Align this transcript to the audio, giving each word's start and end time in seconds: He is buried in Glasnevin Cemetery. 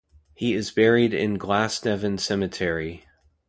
He 0.33 0.55
is 0.55 0.71
buried 0.71 1.13
in 1.13 1.37
Glasnevin 1.37 2.19
Cemetery. 2.19 3.05